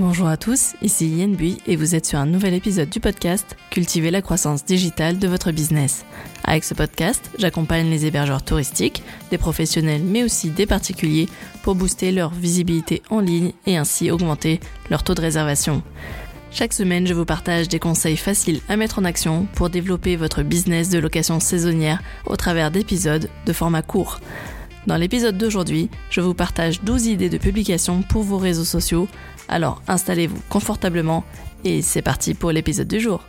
Bonjour 0.00 0.28
à 0.28 0.36
tous, 0.36 0.76
ici 0.80 1.08
Yen 1.08 1.34
Bui 1.34 1.58
et 1.66 1.74
vous 1.74 1.96
êtes 1.96 2.06
sur 2.06 2.20
un 2.20 2.26
nouvel 2.26 2.54
épisode 2.54 2.88
du 2.88 3.00
podcast 3.00 3.56
Cultiver 3.70 4.12
la 4.12 4.22
croissance 4.22 4.64
digitale 4.64 5.18
de 5.18 5.26
votre 5.26 5.50
business. 5.50 6.04
Avec 6.44 6.62
ce 6.62 6.72
podcast, 6.72 7.28
j'accompagne 7.36 7.90
les 7.90 8.06
hébergeurs 8.06 8.44
touristiques, 8.44 9.02
des 9.32 9.38
professionnels 9.38 10.04
mais 10.04 10.22
aussi 10.22 10.50
des 10.50 10.66
particuliers 10.66 11.28
pour 11.64 11.74
booster 11.74 12.12
leur 12.12 12.30
visibilité 12.30 13.02
en 13.10 13.18
ligne 13.18 13.50
et 13.66 13.76
ainsi 13.76 14.12
augmenter 14.12 14.60
leur 14.88 15.02
taux 15.02 15.16
de 15.16 15.20
réservation. 15.20 15.82
Chaque 16.52 16.74
semaine, 16.74 17.08
je 17.08 17.14
vous 17.14 17.24
partage 17.24 17.66
des 17.66 17.80
conseils 17.80 18.16
faciles 18.16 18.60
à 18.68 18.76
mettre 18.76 19.00
en 19.00 19.04
action 19.04 19.48
pour 19.54 19.68
développer 19.68 20.14
votre 20.14 20.44
business 20.44 20.90
de 20.90 21.00
location 21.00 21.40
saisonnière 21.40 22.00
au 22.24 22.36
travers 22.36 22.70
d'épisodes 22.70 23.28
de 23.46 23.52
format 23.52 23.82
court. 23.82 24.20
Dans 24.88 24.96
l'épisode 24.96 25.36
d'aujourd'hui, 25.36 25.90
je 26.08 26.22
vous 26.22 26.32
partage 26.32 26.80
12 26.80 27.08
idées 27.08 27.28
de 27.28 27.36
publication 27.36 28.00
pour 28.00 28.22
vos 28.22 28.38
réseaux 28.38 28.64
sociaux 28.64 29.06
alors 29.46 29.82
installez-vous 29.86 30.40
confortablement 30.48 31.24
et 31.62 31.82
c'est 31.82 32.00
parti 32.00 32.32
pour 32.32 32.52
l'épisode 32.52 32.88
du 32.88 32.98
jour. 32.98 33.22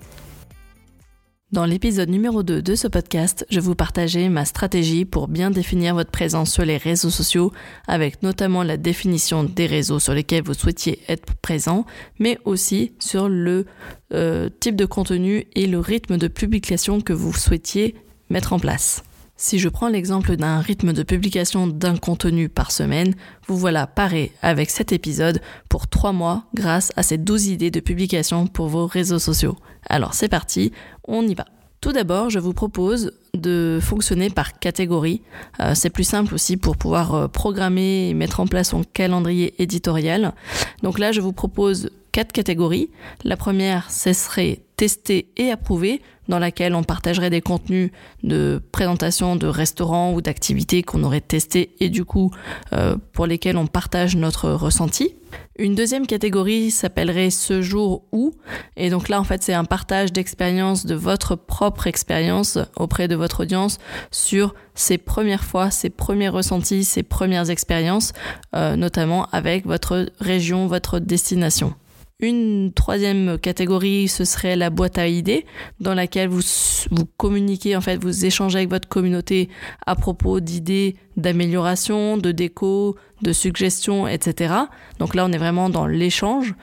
Dans 1.51 1.65
l'épisode 1.65 2.07
numéro 2.07 2.43
2 2.43 2.61
de 2.61 2.75
ce 2.75 2.87
podcast, 2.87 3.45
je 3.49 3.59
vous 3.59 3.75
partageais 3.75 4.29
ma 4.29 4.45
stratégie 4.45 5.03
pour 5.03 5.27
bien 5.27 5.51
définir 5.51 5.95
votre 5.95 6.11
présence 6.11 6.49
sur 6.49 6.63
les 6.63 6.77
réseaux 6.77 7.09
sociaux, 7.09 7.51
avec 7.89 8.23
notamment 8.23 8.63
la 8.63 8.77
définition 8.77 9.43
des 9.43 9.65
réseaux 9.65 9.99
sur 9.99 10.13
lesquels 10.13 10.43
vous 10.43 10.53
souhaitiez 10.53 11.01
être 11.09 11.33
présent, 11.41 11.85
mais 12.19 12.37
aussi 12.45 12.93
sur 12.99 13.27
le 13.27 13.65
euh, 14.13 14.47
type 14.61 14.77
de 14.77 14.85
contenu 14.85 15.45
et 15.55 15.67
le 15.67 15.79
rythme 15.79 16.17
de 16.17 16.29
publication 16.29 17.01
que 17.01 17.11
vous 17.11 17.33
souhaitiez 17.33 17.95
mettre 18.29 18.53
en 18.53 18.59
place. 18.59 19.03
Si 19.41 19.57
je 19.57 19.69
prends 19.69 19.87
l'exemple 19.87 20.35
d'un 20.35 20.59
rythme 20.59 20.91
de 20.91 21.01
publication 21.01 21.65
d'un 21.65 21.95
contenu 21.95 22.49
par 22.49 22.73
semaine, 22.73 23.15
vous 23.47 23.57
voilà 23.57 23.87
paré 23.87 24.33
avec 24.41 24.69
cet 24.69 24.91
épisode 24.91 25.39
pour 25.69 25.87
3 25.87 26.11
mois 26.11 26.43
grâce 26.53 26.91
à 26.97 27.03
ces 27.03 27.17
12 27.17 27.47
idées 27.47 27.71
de 27.71 27.79
publication 27.79 28.47
pour 28.47 28.67
vos 28.67 28.85
réseaux 28.85 29.17
sociaux. 29.17 29.55
Alors 29.87 30.13
c'est 30.13 30.27
parti, 30.27 30.73
on 31.07 31.25
y 31.25 31.35
va. 31.35 31.45
Tout 31.79 31.93
d'abord, 31.93 32.29
je 32.29 32.39
vous 32.39 32.51
propose 32.51 33.13
de 33.33 33.79
fonctionner 33.81 34.29
par 34.29 34.59
catégorie. 34.59 35.21
Euh, 35.61 35.73
c'est 35.73 35.89
plus 35.89 36.03
simple 36.03 36.33
aussi 36.33 36.57
pour 36.57 36.75
pouvoir 36.75 37.15
euh, 37.15 37.27
programmer 37.29 38.09
et 38.09 38.13
mettre 38.13 38.41
en 38.41 38.45
place 38.45 38.71
son 38.71 38.83
calendrier 38.83 39.53
éditorial. 39.63 40.33
Donc 40.83 40.99
là, 40.99 41.13
je 41.13 41.21
vous 41.21 41.31
propose 41.31 41.91
quatre 42.11 42.33
catégories. 42.33 42.89
La 43.23 43.37
première, 43.37 43.89
ce 43.89 44.11
serait 44.11 44.59
tester 44.75 45.29
et 45.37 45.49
approuver 45.51 46.01
dans 46.29 46.39
laquelle 46.39 46.75
on 46.75 46.83
partagerait 46.83 47.29
des 47.29 47.41
contenus 47.41 47.91
de 48.23 48.61
présentation 48.71 49.35
de 49.35 49.47
restaurants 49.47 50.13
ou 50.13 50.21
d'activités 50.21 50.83
qu'on 50.83 51.03
aurait 51.03 51.19
testés 51.19 51.75
et 51.81 51.89
du 51.89 52.05
coup 52.05 52.31
euh, 52.71 52.95
pour 53.11 53.25
lesquels 53.25 53.57
on 53.57 53.67
partage 53.67 54.15
notre 54.15 54.51
ressenti. 54.51 55.15
Une 55.57 55.75
deuxième 55.75 56.07
catégorie 56.07 56.71
s'appellerait 56.71 57.29
ce 57.31 57.61
jour 57.61 58.03
où 58.11 58.33
et 58.77 58.89
donc 58.89 59.09
là 59.09 59.19
en 59.19 59.23
fait 59.23 59.43
c'est 59.43 59.53
un 59.53 59.65
partage 59.65 60.13
d'expérience 60.13 60.85
de 60.85 60.95
votre 60.95 61.35
propre 61.35 61.87
expérience 61.87 62.57
auprès 62.77 63.07
de 63.07 63.15
votre 63.15 63.41
audience 63.41 63.79
sur 64.11 64.53
ses 64.75 64.97
premières 64.97 65.43
fois, 65.43 65.71
ses 65.71 65.89
premiers 65.89 66.29
ressentis, 66.29 66.85
ses 66.85 67.03
premières 67.03 67.49
expériences, 67.49 68.13
euh, 68.55 68.75
notamment 68.75 69.27
avec 69.31 69.65
votre 69.65 70.05
région, 70.19 70.67
votre 70.67 70.99
destination. 70.99 71.73
Une 72.21 72.73
troisième 72.73 73.39
catégorie, 73.39 74.09
ce 74.09 74.25
serait 74.25 74.57
la 74.57 74.69
boîte 74.69 74.97
à 74.97 75.07
idées, 75.07 75.45
dans 75.79 75.93
laquelle 75.93 76.27
vous, 76.27 76.41
vous 76.91 77.05
communiquez, 77.15 77.77
en 77.77 77.81
fait, 77.81 77.95
vous 77.95 78.25
échangez 78.25 78.57
avec 78.57 78.69
votre 78.69 78.89
communauté 78.89 79.47
à 79.87 79.95
propos 79.95 80.41
d'idées 80.41 80.97
d'amélioration, 81.15 82.17
de 82.17 82.33
déco, 82.33 82.97
de 83.21 83.31
suggestions, 83.31 84.05
etc. 84.05 84.53
Donc 84.99 85.15
là, 85.15 85.25
on 85.25 85.31
est 85.31 85.37
vraiment 85.37 85.69
dans 85.69 85.87
l'échange. 85.87 86.55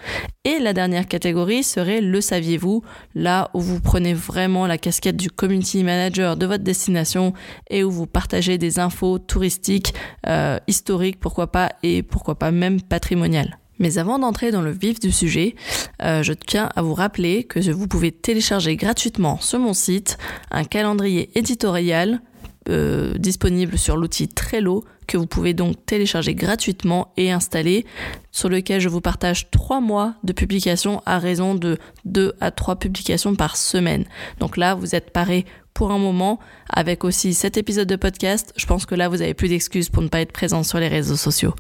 Et 0.45 0.59
la 0.59 0.75
dernière 0.75 1.09
catégorie 1.09 1.63
serait 1.63 2.03
le 2.03 2.21
saviez-vous, 2.21 2.83
là 3.15 3.51
où 3.55 3.61
vous 3.61 3.81
prenez 3.81 4.13
vraiment 4.13 4.67
la 4.67 4.77
casquette 4.77 5.17
du 5.17 5.31
community 5.31 5.85
manager 5.85 6.37
de 6.37 6.45
votre 6.45 6.65
destination 6.65 7.33
et 7.71 7.83
où 7.83 7.91
vous 7.91 8.07
partagez 8.07 8.59
des 8.59 8.79
infos 8.79 9.19
touristiques, 9.19 9.95
euh, 10.27 10.59
historiques, 10.67 11.19
pourquoi 11.19 11.47
pas, 11.47 11.73
et 11.83 12.03
pourquoi 12.03 12.35
pas 12.35 12.51
même 12.51 12.83
patrimoniales. 12.83 13.57
Mais 13.79 13.99
avant 13.99 14.19
d'entrer 14.19 14.51
dans 14.51 14.63
le 14.63 14.71
vif 14.71 15.01
du 15.01 15.13
sujet, 15.13 15.55
euh, 16.03 16.23
je 16.23 16.33
tiens 16.33 16.71
à 16.75 16.83
vous 16.83 16.95
rappeler 16.95 17.45
que 17.45 17.59
vous 17.71 17.89
pouvez 17.89 18.13
télécharger 18.13 18.77
gratuitement 18.77 19.39
sur 19.41 19.59
mon 19.59 19.75
site 19.75 20.19
un 20.51 20.65
calendrier 20.65 21.31
éditorial 21.39 22.21
euh, 22.69 23.15
disponible 23.19 23.79
sur 23.79 23.97
l'outil 23.97 24.29
Trello 24.29 24.85
que 25.07 25.17
vous 25.17 25.27
pouvez 25.27 25.55
donc 25.55 25.77
télécharger 25.87 26.35
gratuitement 26.35 27.13
et 27.17 27.31
installer, 27.31 27.87
sur 28.33 28.49
lequel 28.49 28.81
je 28.81 28.89
vous 28.89 29.01
partage 29.01 29.51
trois 29.51 29.81
mois 29.81 30.15
de 30.25 30.33
publication 30.33 31.03
à 31.07 31.19
raison 31.19 31.55
de 31.55 31.79
2 32.05 32.35
à 32.41 32.51
3 32.51 32.77
publications 32.77 33.35
par 33.35 33.57
semaine. 33.57 34.05
Donc 34.41 34.57
là, 34.57 34.75
vous 34.75 34.95
êtes 34.95 35.11
paré 35.11 35.47
pour 35.75 35.93
un 35.93 35.99
moment 35.99 36.39
avec 36.69 37.05
aussi 37.05 37.35
cet 37.35 37.57
épisode 37.57 37.89
de 37.89 37.97
podcast. 37.97 38.53
Je 38.57 38.67
pense 38.67 38.87
que 38.87 38.95
là, 38.95 39.09
vous 39.09 39.23
avez 39.23 39.35
plus 39.35 39.49
d'excuses 39.49 39.89
pour 39.89 40.03
ne 40.03 40.09
pas 40.09 40.21
être 40.21 40.33
présent 40.33 40.63
sur 40.63 40.79
les 40.79 40.89
réseaux 40.89 41.17
sociaux. 41.17 41.55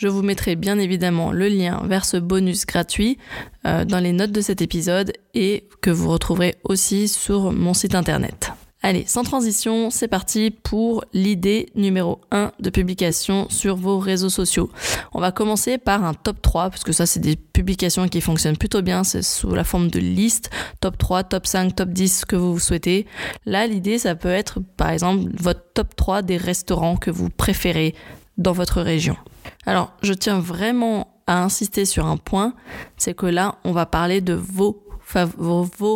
Je 0.00 0.08
vous 0.08 0.22
mettrai 0.22 0.56
bien 0.56 0.78
évidemment 0.78 1.30
le 1.30 1.48
lien 1.48 1.82
vers 1.84 2.06
ce 2.06 2.16
bonus 2.16 2.64
gratuit 2.64 3.18
euh, 3.66 3.84
dans 3.84 3.98
les 3.98 4.12
notes 4.12 4.32
de 4.32 4.40
cet 4.40 4.62
épisode 4.62 5.12
et 5.34 5.68
que 5.82 5.90
vous 5.90 6.08
retrouverez 6.08 6.54
aussi 6.64 7.06
sur 7.06 7.52
mon 7.52 7.74
site 7.74 7.94
internet. 7.94 8.50
Allez, 8.82 9.04
sans 9.06 9.24
transition, 9.24 9.90
c'est 9.90 10.08
parti 10.08 10.52
pour 10.52 11.04
l'idée 11.12 11.68
numéro 11.74 12.22
1 12.30 12.52
de 12.58 12.70
publication 12.70 13.46
sur 13.50 13.76
vos 13.76 13.98
réseaux 13.98 14.30
sociaux. 14.30 14.70
On 15.12 15.20
va 15.20 15.32
commencer 15.32 15.76
par 15.76 16.02
un 16.02 16.14
top 16.14 16.40
3, 16.40 16.70
parce 16.70 16.82
que 16.82 16.92
ça 16.92 17.04
c'est 17.04 17.20
des 17.20 17.36
publications 17.36 18.08
qui 18.08 18.22
fonctionnent 18.22 18.56
plutôt 18.56 18.80
bien, 18.80 19.04
c'est 19.04 19.20
sous 19.20 19.50
la 19.50 19.64
forme 19.64 19.88
de 19.88 20.00
liste, 20.00 20.48
top 20.80 20.96
3, 20.96 21.24
top 21.24 21.46
5, 21.46 21.76
top 21.76 21.90
10 21.90 22.24
que 22.24 22.36
vous 22.36 22.58
souhaitez. 22.58 23.06
Là, 23.44 23.66
l'idée, 23.66 23.98
ça 23.98 24.14
peut 24.14 24.28
être 24.28 24.60
par 24.78 24.88
exemple 24.88 25.24
votre 25.34 25.60
top 25.74 25.94
3 25.94 26.22
des 26.22 26.38
restaurants 26.38 26.96
que 26.96 27.10
vous 27.10 27.28
préférez 27.28 27.94
dans 28.38 28.52
votre 28.52 28.80
région. 28.80 29.18
Alors, 29.66 29.92
je 30.02 30.12
tiens 30.12 30.40
vraiment 30.40 31.08
à 31.26 31.42
insister 31.42 31.84
sur 31.84 32.06
un 32.06 32.16
point, 32.16 32.54
c'est 32.96 33.14
que 33.14 33.26
là, 33.26 33.56
on 33.64 33.72
va 33.72 33.86
parler 33.86 34.20
de 34.20 34.32
vos, 34.32 34.82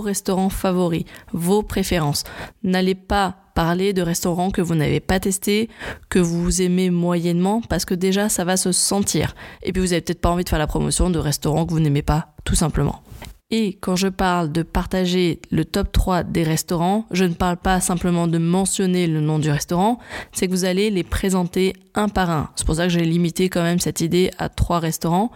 restaurants 0.01 0.49
favoris, 0.49 1.05
vos 1.33 1.63
préférences. 1.63 2.25
N'allez 2.63 2.95
pas 2.95 3.37
parler 3.55 3.93
de 3.93 4.03
restaurants 4.03 4.51
que 4.51 4.63
vous 4.63 4.75
n'avez 4.75 5.01
pas 5.01 5.21
testés, 5.21 5.69
que 6.09 6.19
vous 6.19 6.63
aimez 6.63 6.91
moyennement, 6.91 7.63
parce 7.69 7.85
que 7.85 7.95
déjà, 7.95 8.29
ça 8.29 8.45
va 8.45 8.57
se 8.57 8.73
sentir. 8.73 9.35
Et 9.63 9.73
puis, 9.73 9.81
vous 9.81 9.89
n'avez 9.89 10.01
peut-être 10.01 10.21
pas 10.21 10.31
envie 10.31 10.45
de 10.45 10.49
faire 10.49 10.59
la 10.59 10.67
promotion 10.67 11.11
de 11.11 11.19
restaurants 11.19 11.67
que 11.67 11.73
vous 11.73 11.81
n'aimez 11.81 12.03
pas, 12.03 12.35
tout 12.45 12.57
simplement. 12.57 13.03
Quand 13.81 13.95
je 13.95 14.09
parle 14.09 14.51
de 14.51 14.63
partager 14.63 15.41
le 15.53 15.65
top 15.65 15.93
3 15.93 16.25
des 16.25 16.43
restaurants, 16.43 17.07
je 17.13 17.25
ne 17.25 17.35
parle 17.35 17.57
pas 17.57 17.81
simplement 17.81 18.27
de 18.27 18.39
mentionner 18.39 19.07
le 19.07 19.21
nom 19.21 19.39
du 19.39 19.49
restaurant, 19.49 20.01
c'est 20.33 20.47
que 20.47 20.51
vous 20.51 20.65
allez 20.65 20.91
les 20.91 21.05
présenter 21.05 21.75
un 21.95 22.09
par 22.09 22.31
un. 22.31 22.51
C'est 22.57 22.67
pour 22.67 22.75
ça 22.75 22.85
que 22.85 22.93
j'ai 22.93 23.05
limité 23.05 23.49
quand 23.49 23.63
même 23.63 23.79
cette 23.79 24.01
idée 24.01 24.33
à 24.39 24.49
trois 24.49 24.81
restaurants. 24.81 25.31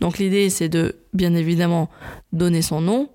Donc 0.00 0.18
l'idée 0.18 0.50
c'est 0.50 0.68
de 0.68 0.94
bien 1.14 1.34
évidemment 1.34 1.90
donner 2.32 2.62
son 2.62 2.80
nom, 2.80 3.08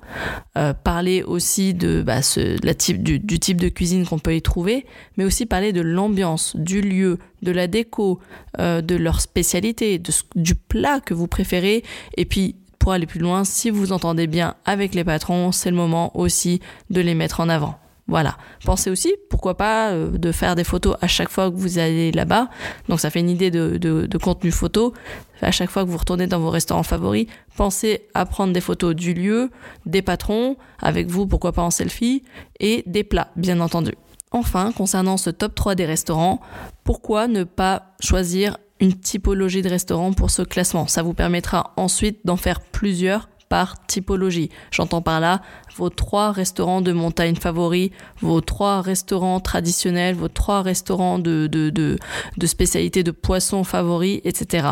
euh, 0.57 0.73
parler 0.73 1.23
aussi 1.23 1.73
de 1.73 2.01
bah, 2.01 2.19
la 2.63 2.73
type, 2.73 3.03
du, 3.03 3.39
type 3.39 3.59
de 3.59 3.69
cuisine 3.69 4.05
qu'on 4.05 4.19
peut 4.19 4.35
y 4.35 4.41
trouver, 4.41 4.85
mais 5.17 5.25
aussi 5.25 5.45
parler 5.45 5.73
de 5.73 5.81
l'ambiance, 5.81 6.55
du 6.55 6.81
lieu, 6.81 7.19
de 7.41 7.51
la 7.51 7.67
déco, 7.67 8.19
euh, 8.59 8.81
de 8.81 8.95
leur 8.95 9.21
spécialité, 9.21 10.01
du 10.35 10.55
plat 10.55 11.01
que 11.01 11.13
vous 11.13 11.27
préférez, 11.27 11.83
et 12.15 12.25
puis 12.25 12.55
pour 12.79 12.93
aller 12.93 13.05
plus 13.05 13.19
loin, 13.19 13.43
si 13.43 13.69
vous 13.69 13.91
entendez 13.91 14.25
bien 14.25 14.55
avec 14.65 14.95
les 14.95 15.03
patrons, 15.03 15.51
c'est 15.51 15.69
le 15.69 15.75
moment 15.75 16.17
aussi 16.17 16.61
de 16.89 17.01
les 17.01 17.13
mettre 17.13 17.41
en 17.41 17.49
avant. 17.49 17.77
Voilà. 18.09 18.37
Pensez 18.65 18.89
aussi, 18.89 19.13
pourquoi 19.29 19.55
pas, 19.55 19.91
euh, 19.91 20.17
de 20.17 20.31
faire 20.31 20.55
des 20.55 20.63
photos 20.63 20.95
à 20.99 21.07
chaque 21.07 21.29
fois 21.29 21.51
que 21.51 21.55
vous 21.55 21.77
allez 21.77 22.11
là-bas. 22.11 22.49
Donc 22.87 22.99
ça 22.99 23.11
fait 23.11 23.19
une 23.19 23.29
idée 23.29 23.51
de, 23.51 23.77
de, 23.77 24.17
contenu 24.17 24.51
photo. 24.51 24.93
À 25.41 25.51
chaque 25.51 25.69
fois 25.69 25.85
que 25.85 25.89
vous 25.89 25.97
retournez 25.97 26.25
dans 26.25 26.39
vos 26.39 26.49
restaurants 26.49 26.83
favoris, 26.83 27.27
pensez 27.55 28.07
à 28.15 28.25
prendre 28.25 28.51
des 28.51 28.61
photos 28.61 28.95
du 28.95 29.13
lieu, 29.13 29.51
des 29.85 30.01
patrons, 30.01 30.57
avec 30.81 31.07
vous, 31.07 31.27
pourquoi 31.27 31.51
pas 31.51 31.61
en 31.61 31.69
selfie, 31.69 32.23
et 32.59 32.83
des 32.87 33.03
plats, 33.03 33.29
bien 33.35 33.59
entendu. 33.59 33.91
Enfin, 34.31 34.71
concernant 34.71 35.17
ce 35.17 35.29
top 35.29 35.53
3 35.53 35.75
des 35.75 35.85
restaurants, 35.85 36.41
pourquoi 36.83 37.27
ne 37.27 37.43
pas 37.43 37.93
choisir 37.99 38.57
une 38.79 38.93
typologie 38.93 39.61
de 39.61 39.69
restaurant 39.69 40.13
pour 40.13 40.29
ce 40.29 40.41
classement. 40.41 40.87
Ça 40.87 41.03
vous 41.03 41.13
permettra 41.13 41.73
ensuite 41.77 42.19
d'en 42.25 42.37
faire 42.37 42.61
plusieurs 42.61 43.29
par 43.49 43.85
typologie. 43.87 44.49
J'entends 44.71 45.01
par 45.01 45.19
là 45.19 45.41
vos 45.75 45.89
trois 45.89 46.31
restaurants 46.31 46.81
de 46.81 46.91
montagne 46.91 47.35
favoris, 47.35 47.89
vos 48.21 48.41
trois 48.41 48.81
restaurants 48.81 49.39
traditionnels, 49.39 50.15
vos 50.15 50.27
trois 50.27 50.61
restaurants 50.61 51.19
de, 51.19 51.97
spécialité 52.45 53.03
de 53.03 53.11
poissons 53.11 53.63
favoris, 53.63 54.21
etc. 54.23 54.67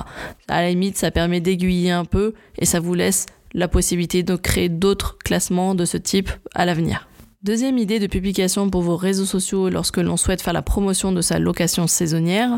À 0.48 0.62
la 0.62 0.70
limite, 0.70 0.98
ça 0.98 1.12
permet 1.12 1.42
d'aiguiller 1.42 1.92
un 1.92 2.06
peu 2.06 2.34
et 2.58 2.66
ça 2.66 2.80
vous 2.80 2.94
laisse 2.94 3.26
la 3.54 3.68
possibilité 3.68 4.24
de 4.24 4.36
créer 4.36 4.70
d'autres 4.70 5.18
classements 5.18 5.74
de 5.74 5.86
ce 5.86 5.98
type 5.98 6.30
à 6.54 6.66
l'avenir. 6.66 7.08
Deuxième 7.44 7.78
idée 7.78 8.00
de 8.00 8.08
publication 8.08 8.72
pour 8.72 8.82
vos 8.82 8.98
réseaux 8.98 9.26
sociaux 9.26 9.70
lorsque 9.70 9.98
l'on 9.98 10.18
souhaite 10.18 10.42
faire 10.42 10.54
la 10.54 10.64
promotion 10.64 11.12
de 11.12 11.22
sa 11.22 11.38
location 11.38 11.86
saisonnière, 11.86 12.58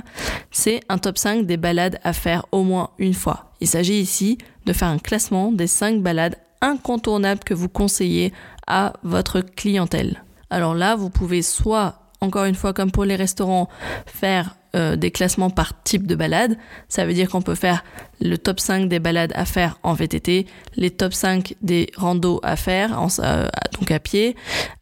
c'est 0.52 0.80
un 0.88 0.98
top 0.98 1.18
5 1.18 1.46
des 1.46 1.58
balades 1.58 2.00
à 2.06 2.14
faire 2.14 2.46
au 2.54 2.64
moins 2.64 2.92
une 2.98 3.14
fois. 3.14 3.52
Il 3.60 3.68
s'agit 3.68 4.00
ici 4.00 4.38
de 4.66 4.72
faire 4.72 4.88
un 4.88 4.98
classement 4.98 5.52
des 5.52 5.68
5 5.68 6.02
balades 6.02 6.38
incontournables 6.62 7.44
que 7.44 7.54
vous 7.54 7.68
conseillez 7.68 8.32
à 8.68 8.94
votre 9.04 9.42
clientèle. 9.42 10.24
Alors 10.50 10.76
là, 10.76 10.96
vous 10.96 11.10
pouvez 11.10 11.42
soit, 11.42 12.14
encore 12.22 12.46
une 12.46 12.56
fois, 12.56 12.72
comme 12.72 12.92
pour 12.92 13.04
les 13.04 13.18
restaurants, 13.18 13.68
faire 14.06 14.56
euh, 14.76 14.96
des 14.96 15.10
classements 15.10 15.50
par 15.50 15.82
type 15.82 16.06
de 16.06 16.14
balade. 16.14 16.56
Ça 16.90 17.04
veut 17.04 17.14
dire 17.14 17.28
qu'on 17.28 17.42
peut 17.42 17.56
faire 17.56 17.84
le 18.22 18.38
top 18.38 18.60
5 18.60 18.88
des 18.88 19.00
balades 19.00 19.32
à 19.34 19.46
faire 19.46 19.80
en 19.82 19.94
VTT, 19.94 20.46
les 20.76 20.92
top 20.92 21.12
5 21.14 21.56
des 21.64 21.90
randos 21.98 22.40
à 22.44 22.56
faire, 22.56 23.02
en, 23.02 23.08
euh, 23.18 23.48
donc 23.80 23.90
à 23.90 24.00
pied, 24.00 24.36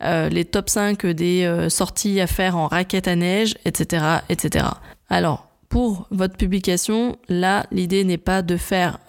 euh, 0.03 0.27
les 0.27 0.43
top 0.43 0.69
5 0.69 1.05
des 1.05 1.67
sorties 1.69 2.19
à 2.19 2.27
faire 2.27 2.57
en 2.57 2.67
raquette 2.67 3.07
à 3.07 3.15
neige, 3.15 3.55
etc., 3.63 4.03
etc. 4.27 4.65
Alors, 5.09 5.47
pour 5.69 6.07
votre 6.11 6.35
publication, 6.35 7.15
là, 7.29 7.65
l'idée 7.71 8.03
n'est 8.03 8.17
pas 8.17 8.41
de 8.41 8.57
faire 8.57 8.99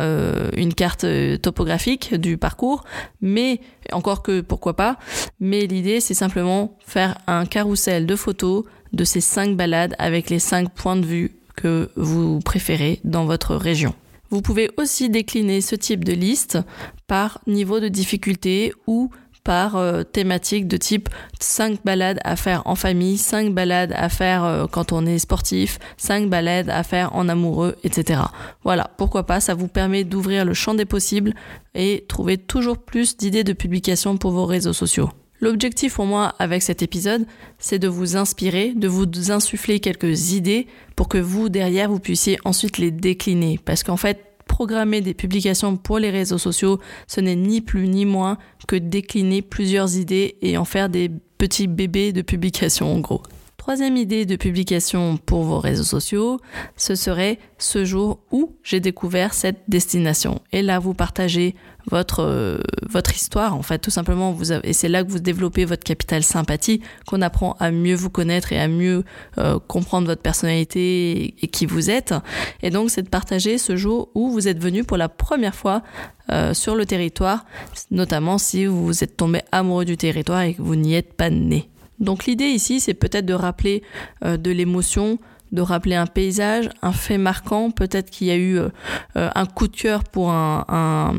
une 0.57 0.75
carte 0.75 1.07
topographique 1.41 2.15
du 2.15 2.37
parcours, 2.37 2.85
mais 3.21 3.61
encore 3.93 4.23
que 4.23 4.41
pourquoi 4.41 4.75
pas, 4.75 4.97
mais 5.41 5.67
l'idée 5.67 6.01
c'est 6.01 6.15
simplement 6.15 6.77
faire 6.85 7.19
un 7.27 7.47
carrousel 7.47 8.07
de 8.07 8.17
photos 8.17 8.65
de 8.93 9.05
ces 9.05 9.21
cinq 9.21 9.57
balades 9.57 9.95
avec 9.99 10.31
les 10.31 10.39
cinq 10.39 10.71
points 10.71 10.97
de 10.97 11.07
vue 11.07 11.33
que 11.57 11.91
vous 11.97 12.41
préférez 12.41 13.01
dans 13.05 13.25
votre 13.25 13.57
région. 13.57 13.95
Vous 14.31 14.43
pouvez 14.43 14.71
aussi 14.77 15.09
décliner 15.09 15.61
ce 15.61 15.75
type 15.75 16.05
de 16.05 16.13
liste 16.13 16.59
par 17.07 17.41
niveau 17.47 17.81
de 17.81 17.89
difficulté 17.89 18.73
ou 18.87 19.11
par 19.49 19.77
euh, 19.77 20.03
thématique 20.03 20.69
de 20.69 20.77
type 20.77 21.09
5 21.41 21.83
balades 21.83 22.21
à 22.23 22.37
faire 22.37 22.61
en 22.67 22.75
famille, 22.75 23.17
5 23.17 23.55
balades 23.55 23.95
à 23.97 24.11
faire 24.11 24.45
euh, 24.45 24.67
quand 24.71 24.93
on 24.93 25.07
est 25.07 25.19
sportif, 25.19 25.79
5 25.97 26.29
balades 26.29 26.69
à 26.69 26.83
faire 26.83 27.17
en 27.17 27.31
amoureux, 27.31 27.77
etc. 27.83 28.21
Voilà, 28.63 28.91
pourquoi 28.99 29.25
pas, 29.25 29.41
ça 29.41 29.55
vous 29.55 29.69
permet 29.69 30.05
d'ouvrir 30.05 30.45
le 30.45 30.53
champ 30.53 30.75
des 30.75 30.85
possibles 30.85 31.33
et 31.75 32.05
trouver 32.09 32.37
toujours 32.37 32.77
plus 32.77 33.17
d'idées 33.17 33.43
de 33.43 33.55
publication 33.55 34.19
pour 34.19 34.33
vos 34.33 34.45
réseaux 34.45 34.75
sociaux. 34.75 35.09
L'objectif 35.41 35.95
pour 35.95 36.07
moi 36.07 36.35
avec 36.41 36.63
cet 36.63 36.83
épisode, 36.83 37.25
c'est 37.59 37.79
de 37.79 37.87
vous 37.87 38.17
inspirer, 38.17 38.73
de 38.75 38.89
vous 38.89 39.31
insuffler 39.31 39.79
quelques 39.79 40.33
idées 40.33 40.67
pour 40.97 41.09
que 41.09 41.19
vous, 41.19 41.49
derrière, 41.49 41.91
vous 41.91 42.01
puissiez 42.01 42.39
ensuite 42.45 42.79
les 42.79 42.91
décliner. 42.91 43.61
Parce 43.65 43.85
qu'en 43.85 43.97
fait, 43.97 44.19
programmer 44.49 45.01
des 45.01 45.15
publications 45.15 45.77
pour 45.77 46.01
les 46.01 46.11
réseaux 46.11 46.39
sociaux, 46.39 46.81
ce 47.07 47.21
n'est 47.21 47.37
ni 47.37 47.61
plus 47.61 47.87
ni 47.87 48.05
moins 48.05 48.39
que 48.67 48.75
décliner 48.75 49.43
plusieurs 49.43 49.97
idées 49.97 50.37
et 50.43 50.57
en 50.57 50.65
faire 50.65 50.89
des 50.89 51.09
petits 51.39 51.69
bébés 51.69 52.13
de 52.13 52.23
publication 52.23 52.93
en 52.93 52.99
gros. 52.99 53.23
Troisième 53.69 53.99
idée 53.99 54.25
de 54.25 54.37
publication 54.37 55.19
pour 55.19 55.43
vos 55.43 55.59
réseaux 55.59 55.85
sociaux, 55.85 56.41
ce 56.79 56.95
serait 56.95 57.39
ce 57.59 57.85
jour 57.85 58.21
où 58.31 58.57
j'ai 58.63 58.81
découvert 58.81 59.35
cette 59.35 59.59
destination. 59.69 60.41
Et 60.53 60.63
là, 60.63 60.79
vous 60.79 60.95
partagez 60.95 61.55
votre, 61.91 62.21
euh, 62.21 62.61
votre 62.89 63.15
histoire, 63.15 63.55
en 63.55 63.61
fait, 63.61 63.79
tout 63.79 63.91
simplement. 63.91 64.35
Et 64.65 64.73
c'est 64.73 64.89
là 64.89 65.05
que 65.05 65.11
vous 65.11 65.19
développez 65.19 65.67
votre 65.67 65.85
capital 65.85 66.23
sympathie, 66.23 66.81
qu'on 67.07 67.21
apprend 67.21 67.57
à 67.61 67.71
mieux 67.71 67.95
vous 67.95 68.09
connaître 68.09 68.55
et 68.55 68.59
à 68.59 68.69
mieux 68.69 69.05
euh, 69.37 69.59
comprendre 69.59 70.07
votre 70.07 70.23
personnalité 70.23 71.35
et, 71.39 71.49
qui 71.49 71.67
vous 71.67 71.91
êtes. 71.91 72.15
Et 72.63 72.71
donc, 72.71 72.89
c'est 72.89 73.03
de 73.03 73.11
partager 73.11 73.59
ce 73.59 73.77
jour 73.77 74.09
où 74.15 74.31
vous 74.31 74.49
êtes 74.49 74.63
venu 74.63 74.83
pour 74.83 74.97
la 74.97 75.11
première 75.11 75.55
fois 75.55 75.83
euh, 76.33 76.55
sur 76.55 76.75
le 76.75 76.87
territoire, 76.87 77.45
notamment 77.91 78.39
si 78.39 78.65
vous 78.65 79.05
êtes 79.05 79.19
tombé 79.19 79.43
amoureux 79.53 79.85
du 79.85 79.99
territoire 79.99 80.41
et 80.41 80.55
que 80.55 80.63
vous 80.63 80.75
n'y 80.75 80.95
êtes 80.95 81.13
pas 81.13 81.29
né. 81.29 81.69
Donc 82.01 82.27
l'idée 82.27 82.47
ici, 82.47 82.81
c'est 82.81 82.95
peut-être 82.95 83.27
de 83.27 83.35
rappeler 83.35 83.83
euh, 84.25 84.37
de 84.37 84.51
l'émotion, 84.51 85.19
de 85.53 85.63
rappeler 85.63 85.95
un 85.95 86.07
paysage, 86.07 86.69
un 86.83 86.93
fait 86.93 87.19
marquant, 87.19 87.71
peut-être 87.71 88.11
qu'il 88.11 88.27
y 88.27 88.31
a 88.31 88.37
eu 88.37 88.59
euh, 88.59 88.69
euh, 89.17 89.31
un 89.35 89.47
coup 89.47 89.67
de 89.67 89.77
cœur 89.77 90.05
pour 90.05 90.31
un, 90.31 91.17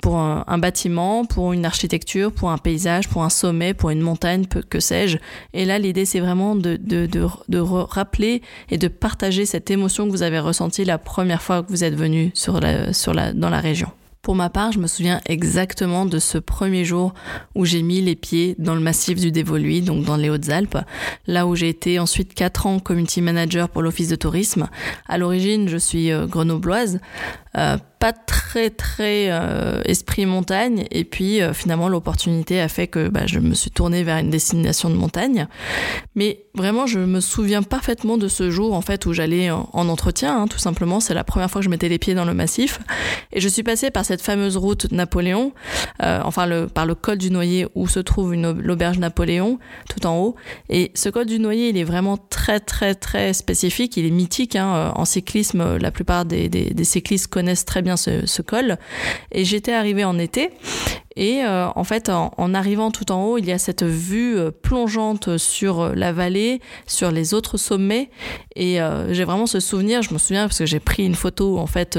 pour 0.00 0.18
un, 0.18 0.58
bâtiment, 0.58 1.24
pour 1.24 1.52
une 1.52 1.64
architecture, 1.64 2.32
pour 2.32 2.50
un 2.50 2.58
paysage, 2.58 3.08
pour 3.08 3.22
un 3.22 3.28
sommet, 3.28 3.72
pour 3.72 3.90
une 3.90 4.00
montagne, 4.00 4.44
que 4.46 4.80
sais-je. 4.80 5.18
Et 5.52 5.64
là, 5.64 5.78
l'idée, 5.78 6.04
c'est 6.04 6.20
vraiment 6.20 6.56
de, 6.56 6.76
de, 6.76 7.06
de, 7.06 7.26
de, 7.48 7.58
rappeler 7.58 8.42
et 8.70 8.78
de 8.78 8.88
partager 8.88 9.46
cette 9.46 9.70
émotion 9.70 10.06
que 10.06 10.10
vous 10.10 10.22
avez 10.22 10.40
ressentie 10.40 10.84
la 10.84 10.98
première 10.98 11.42
fois 11.42 11.62
que 11.62 11.70
vous 11.70 11.84
êtes 11.84 11.94
venu 11.94 12.32
sur 12.34 12.60
la, 12.60 12.92
sur 12.92 13.14
la, 13.14 13.32
dans 13.32 13.50
la 13.50 13.60
région. 13.60 13.88
Pour 14.24 14.34
ma 14.34 14.48
part, 14.48 14.72
je 14.72 14.78
me 14.78 14.86
souviens 14.86 15.20
exactement 15.26 16.06
de 16.06 16.18
ce 16.18 16.38
premier 16.38 16.86
jour 16.86 17.12
où 17.54 17.66
j'ai 17.66 17.82
mis 17.82 18.00
les 18.00 18.16
pieds 18.16 18.54
dans 18.58 18.74
le 18.74 18.80
massif 18.80 19.20
du 19.20 19.30
Dévoluy, 19.30 19.82
donc 19.82 20.06
dans 20.06 20.16
les 20.16 20.30
Hautes-Alpes, 20.30 20.78
là 21.26 21.46
où 21.46 21.54
j'ai 21.54 21.68
été 21.68 21.98
ensuite 21.98 22.32
4 22.32 22.66
ans 22.66 22.78
community 22.78 23.20
manager 23.20 23.68
pour 23.68 23.82
l'office 23.82 24.08
de 24.08 24.16
tourisme. 24.16 24.70
À 25.06 25.18
l'origine, 25.18 25.68
je 25.68 25.76
suis 25.76 26.10
euh, 26.10 26.26
grenobloise, 26.26 27.00
euh, 27.58 27.76
très 28.12 28.70
très 28.70 29.30
euh, 29.30 29.82
esprit 29.84 30.26
montagne. 30.26 30.84
Et 30.90 31.04
puis 31.04 31.40
euh, 31.40 31.52
finalement 31.52 31.88
l'opportunité 31.88 32.60
a 32.60 32.68
fait 32.68 32.86
que 32.86 33.08
bah, 33.08 33.26
je 33.26 33.38
me 33.38 33.54
suis 33.54 33.70
tournée 33.70 34.02
vers 34.02 34.18
une 34.18 34.30
destination 34.30 34.90
de 34.90 34.94
montagne. 34.94 35.48
Mais 36.14 36.44
vraiment 36.54 36.86
je 36.86 36.98
me 37.00 37.20
souviens 37.20 37.62
parfaitement 37.62 38.18
de 38.18 38.28
ce 38.28 38.50
jour 38.50 38.74
en 38.74 38.80
fait 38.80 39.06
où 39.06 39.12
j'allais 39.12 39.50
en, 39.50 39.68
entretien 39.72 40.42
hein, 40.42 40.46
tout 40.46 40.58
simplement. 40.58 41.00
C'est 41.00 41.14
la 41.14 41.24
première 41.24 41.50
fois 41.50 41.60
que 41.60 41.64
je 41.64 41.70
mettais 41.70 41.88
les 41.88 41.98
pieds 41.98 42.14
dans 42.14 42.24
le 42.24 42.34
massif. 42.34 42.80
Et 43.32 43.40
je 43.40 43.48
suis 43.48 43.62
passée 43.62 43.90
par 43.90 44.04
cette 44.04 44.22
fameuse 44.22 44.56
route 44.56 44.90
Napoléon 44.92 45.52
enfin 46.00 46.46
le, 46.46 46.66
par 46.66 46.86
le 46.86 46.94
col 46.94 47.18
du 47.18 47.30
Noyer 47.30 47.66
où 47.74 47.88
se 47.88 48.00
trouve 48.00 48.34
l'auberge 48.34 48.98
Napoléon 48.98 49.58
tout 49.88 50.06
en 50.06 50.18
haut. 50.18 50.36
Et 50.68 50.92
ce 50.94 51.08
col 51.08 51.26
du 51.26 51.38
Noyer 51.38 51.70
il 51.70 51.78
est 51.78 51.84
vraiment 51.84 52.16
très 52.16 52.60
très 52.60 52.94
très 52.94 53.32
spécifique. 53.32 53.96
Il 53.96 54.06
est 54.06 54.10
mythique 54.10 54.56
hein, 54.56 54.92
en 54.94 55.04
cyclisme 55.04 55.76
la 55.76 55.90
plupart 55.90 56.24
des 56.24 56.84
cyclistes 56.84 57.28
connaissent 57.28 57.64
très 57.64 57.82
bien 57.82 57.93
ce, 57.96 58.42
col. 58.42 58.78
Et 59.32 59.44
j'étais 59.44 59.72
arrivée 59.72 60.04
en 60.04 60.18
été. 60.18 60.50
Et 61.16 61.44
euh, 61.44 61.68
en 61.74 61.84
fait, 61.84 62.08
en, 62.08 62.54
arrivant 62.54 62.90
tout 62.90 63.12
en 63.12 63.24
haut, 63.24 63.38
il 63.38 63.46
y 63.46 63.52
a 63.52 63.58
cette 63.58 63.84
vue 63.84 64.36
euh, 64.36 64.50
plongeante 64.50 65.38
sur 65.38 65.94
la 65.94 66.12
vallée, 66.12 66.60
sur 66.86 67.12
les 67.12 67.34
autres 67.34 67.56
sommets. 67.56 68.10
Et 68.56 68.80
euh, 68.80 69.12
j'ai 69.14 69.24
vraiment 69.24 69.46
ce 69.46 69.60
souvenir, 69.60 70.02
je 70.02 70.12
me 70.12 70.18
souviens 70.18 70.46
parce 70.46 70.58
que 70.58 70.66
j'ai 70.66 70.80
pris 70.80 71.04
une 71.04 71.14
photo 71.14 71.58
en 71.58 71.66
fait 71.66 71.98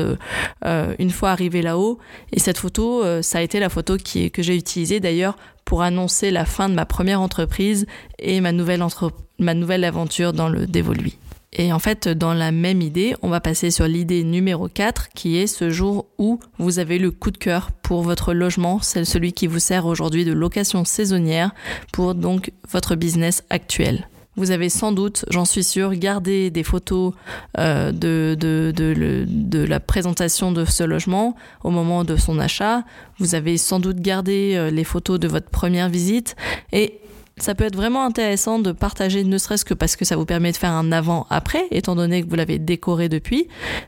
une 0.99 1.09
fois 1.11 1.31
arrivé 1.31 1.61
là-haut. 1.61 1.99
Et 2.33 2.39
cette 2.39 2.57
photo, 2.57 3.03
ça 3.21 3.39
a 3.39 3.41
été 3.41 3.59
la 3.59 3.69
photo 3.69 3.97
qui, 3.97 4.31
que 4.31 4.41
j'ai 4.41 4.55
utilisée 4.55 4.99
d'ailleurs 4.99 5.37
pour 5.63 5.81
annoncer 5.81 6.31
la 6.31 6.45
fin 6.45 6.69
de 6.69 6.75
ma 6.75 6.85
première 6.85 7.21
entreprise 7.21 7.87
et 8.19 8.39
ma 8.41 8.51
nouvelle, 8.51 8.83
ma 9.39 9.53
nouvelle 9.53 9.83
aventure 9.83 10.33
dans 10.33 10.49
le 10.49 10.67
Dévoluy. 10.67 11.17
Et 11.57 11.71
en 11.71 11.79
fait, 11.79 12.09
dans 12.09 12.33
la 12.33 12.51
même 12.51 12.81
idée, 12.81 13.15
on 13.21 13.29
va 13.29 13.39
passer 13.39 13.71
sur 13.71 13.87
l'idée 13.87 14.23
numéro 14.23 14.67
4 14.67 15.09
qui 15.09 15.37
est 15.37 15.47
ce 15.47 15.69
jour 15.69 16.05
où 16.17 16.39
vous 16.59 16.79
avez 16.79 16.99
le 16.99 17.11
coup 17.11 17.31
de 17.31 17.37
cœur 17.37 17.71
pour 17.81 18.01
votre 18.01 18.33
logement, 18.33 18.79
c'est 18.81 19.05
celui 19.05 19.31
qui 19.31 19.47
vous 19.47 19.59
sert 19.59 19.85
aujourd'hui 19.85 20.25
de 20.25 20.33
location 20.33 20.83
saisonnière 20.83 21.51
pour 21.93 22.13
donc 22.13 22.51
votre 22.69 22.95
business 22.95 23.43
actuel. 23.49 24.07
Vous 24.37 24.51
avez 24.51 24.67
sans 24.67 24.91
doute, 24.91 25.23
j'en 25.29 25.45
suis 25.45 25.63
sûre, 25.63 25.93
gardé 25.93 26.49
des 26.49 26.63
photos 26.63 27.13
euh, 27.57 27.93
de, 27.93 28.35
de, 28.37 29.63
la 29.63 29.79
présentation 29.79 30.51
de 30.51 30.65
ce 30.65 30.83
logement 30.83 31.37
au 31.63 31.69
moment 31.69 32.03
de 32.03 32.17
son 32.17 32.37
achat. 32.37 32.83
Vous 33.17 33.33
avez 33.33 33.57
sans 33.57 33.79
doute 33.79 34.01
gardé 34.01 34.55
euh, 34.55 34.69
les 34.69 34.83
photos 34.83 35.21
de 35.21 35.29
votre 35.29 35.49
première 35.49 35.87
visite. 35.87 36.35
Et 36.73 36.99
ça 37.37 37.53
peut 37.53 37.65
être 37.65 37.75
vraiment 37.75 38.05
intéressant 38.05 38.59
de 38.59 38.71
partager, 38.71 39.23
ne 39.23 39.37
serait-ce 39.37 39.65
que 39.65 39.73
parce 39.73 39.95
que 39.95 40.05
ça 40.05 40.15
vous 40.15 40.25
permet 40.25 40.51
de 40.51 40.57
faire 40.57 40.71
un 40.71 40.91
avant-après, 40.91 41.67
étant 41.71 41.95
donné 41.95 42.23
que 42.23 42.29
vous 42.29 42.35
l'avez 42.35 42.59
décoré 42.59 43.09
depuis, 43.09 43.47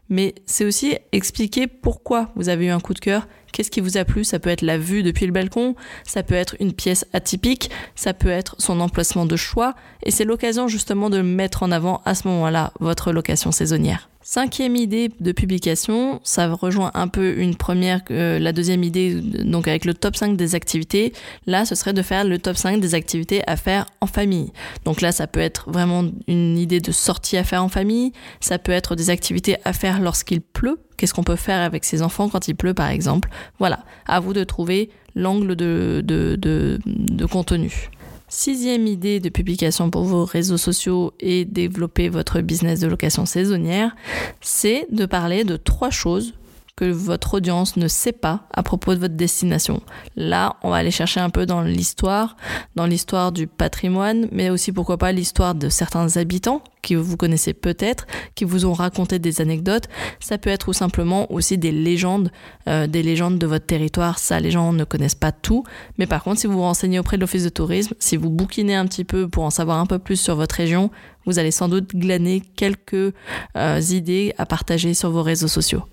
mais 0.10 0.36
c'est 0.46 0.66
aussi 0.66 0.98
expliquer 1.12 1.68
pourquoi 1.68 2.32
vous 2.36 2.50
avez 2.50 2.66
eu 2.66 2.70
un 2.70 2.80
coup 2.80 2.94
de 2.94 3.00
cœur, 3.00 3.28
qu'est-ce 3.54 3.72
qui 3.72 3.80
vous 3.80 3.98
a 3.98 4.04
plu, 4.04 4.24
ça 4.24 4.40
peut 4.40 4.50
être 4.50 4.62
la 4.62 4.78
vue 4.78 5.02
depuis 5.02 5.26
le 5.26 5.32
balcon, 5.32 5.76
ça 6.06 6.24
peut 6.24 6.36
être 6.36 6.56
une 6.60 6.74
pièce 6.74 7.06
atypique, 7.14 7.70
ça 7.96 8.14
peut 8.14 8.30
être 8.30 8.56
son 8.60 8.82
emplacement 8.82 9.26
de 9.26 9.36
choix, 9.38 9.76
et 10.04 10.12
c'est 10.12 10.26
l'occasion 10.26 10.68
justement 10.68 11.10
de 11.10 11.22
mettre 11.22 11.64
en 11.64 11.72
avant 11.72 12.02
à 12.06 12.16
ce 12.16 12.28
moment-là 12.28 12.74
votre 12.80 13.14
location 13.14 13.52
saisonnière. 13.52 14.10
Cinquième 14.30 14.76
idée 14.76 15.10
de 15.22 15.32
publication, 15.32 16.20
ça 16.26 16.50
rejoint 16.50 16.92
un 16.96 17.08
peu 17.08 17.38
une 17.38 17.56
première, 17.56 18.02
euh, 18.12 18.40
la 18.40 18.52
deuxième 18.52 18.84
idée, 18.84 19.22
donc 19.22 19.70
avec 19.70 19.86
le 19.86 19.94
top 19.94 20.18
5 20.18 20.36
des 20.36 20.54
activités. 20.54 21.14
Là, 21.46 21.64
ce 21.64 21.76
serait 21.76 21.94
de 21.94 22.02
faire 22.02 22.26
le 22.26 22.38
top 22.38 22.58
5 22.58 22.82
des 22.82 22.94
activités 22.94 23.42
à 23.48 23.56
faire 23.56 23.86
en 24.02 24.06
famille. 24.06 24.52
Donc 24.84 25.00
là, 25.00 25.14
ça 25.14 25.28
peut 25.28 25.40
être 25.40 25.72
vraiment 25.72 26.04
une 26.28 26.58
idée 26.58 26.82
de 26.82 26.92
sortie 26.92 27.38
à 27.38 27.46
faire 27.46 27.64
en 27.64 27.70
famille. 27.70 28.12
Ça 28.42 28.60
peut 28.60 28.74
être 28.74 28.98
des 28.98 29.10
activités 29.10 29.56
à 29.64 29.72
faire 29.72 30.02
lorsqu'il 30.02 30.42
pleut. 30.42 30.78
Qu'est-ce 30.98 31.14
qu'on 31.14 31.24
peut 31.24 31.38
faire 31.38 31.62
avec 31.62 31.86
ses 31.86 32.02
enfants 32.02 32.28
quand 32.28 32.50
il 32.50 32.56
pleut, 32.56 32.74
par 32.74 32.90
exemple? 32.90 33.30
Voilà. 33.60 33.86
À 34.08 34.20
vous 34.20 34.34
de 34.34 34.44
trouver 34.44 34.90
l'angle 35.16 35.56
de, 35.56 36.04
de, 36.04 36.36
de, 36.36 36.80
de 36.86 37.26
contenu. 37.26 37.90
Sixième 38.30 38.88
idée 38.88 39.22
de 39.22 39.30
publication 39.30 39.90
pour 39.90 40.04
vos 40.04 40.26
réseaux 40.26 40.58
sociaux 40.58 41.14
et 41.22 41.46
développer 41.46 42.10
votre 42.10 42.42
business 42.42 42.82
de 42.82 42.88
location 42.88 43.26
saisonnière, 43.26 43.96
c'est 44.42 44.86
de 44.92 45.06
parler 45.06 45.46
de 45.46 45.56
trois 45.56 45.92
choses 45.92 46.34
que 46.78 46.86
votre 46.86 47.34
audience 47.34 47.76
ne 47.76 47.88
sait 47.88 48.14
pas 48.14 48.48
à 48.54 48.64
propos 48.64 48.94
de 48.94 49.00
votre 49.00 49.16
destination. 49.16 49.82
Là, 50.16 50.56
on 50.62 50.70
va 50.70 50.78
aller 50.78 50.92
chercher 50.92 51.20
un 51.20 51.32
peu 51.32 51.48
dans 51.48 51.62
l'histoire, 51.62 52.38
dans 52.76 52.86
l'histoire 52.86 53.32
du 53.32 53.48
patrimoine, 53.48 54.28
mais 54.32 54.52
aussi 54.52 54.72
pourquoi 54.72 54.98
pas 54.98 55.12
l'histoire 55.12 55.56
de 55.56 55.70
certains 55.70 56.18
habitants 56.18 56.62
que 56.84 56.94
vous 56.94 57.18
connaissez 57.18 57.54
peut-être, 57.54 58.06
qui 58.36 58.46
vous 58.46 58.66
ont 58.66 58.74
raconté 58.74 59.18
des 59.18 59.42
anecdotes. 59.42 59.90
Ça 60.20 60.38
peut 60.38 60.52
être 60.52 60.68
tout 60.68 60.74
simplement 60.74 61.30
aussi 61.32 61.58
des 61.58 61.72
légendes, 61.72 62.32
euh, 62.68 62.86
des 62.86 63.02
légendes 63.02 63.40
de 63.40 63.48
votre 63.48 63.66
territoire. 63.66 64.20
Ça, 64.20 64.40
les 64.40 64.52
gens 64.52 64.72
ne 64.72 64.84
connaissent 64.84 65.16
pas 65.16 65.32
tout. 65.32 65.64
Mais 65.98 66.06
par 66.06 66.24
contre, 66.24 66.40
si 66.40 66.48
vous 66.48 66.54
vous 66.54 66.62
renseignez 66.62 67.00
auprès 67.00 67.18
de 67.18 67.22
l'Office 67.22 67.44
de 67.44 67.50
tourisme, 67.50 67.96
si 67.98 68.18
vous 68.18 68.30
bouquinez 68.30 68.76
un 68.76 68.86
petit 68.86 69.04
peu 69.04 69.28
pour 69.28 69.44
en 69.44 69.50
savoir 69.50 69.80
un 69.80 69.88
peu 69.88 69.98
plus 69.98 70.18
sur 70.18 70.36
votre 70.36 70.56
région, 70.56 70.92
vous 71.26 71.40
allez 71.40 71.52
sans 71.52 71.70
doute 71.70 71.96
glaner 71.96 72.42
quelques 72.56 73.14
euh, 73.58 73.82
idées 73.90 74.36
à 74.38 74.46
partager 74.46 74.94
sur 74.94 75.10
vos 75.10 75.24
réseaux 75.24 75.48
sociaux. 75.48 75.84